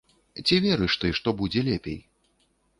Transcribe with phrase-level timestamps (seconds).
[0.45, 2.03] Ці верыш ты, што будзе лепей?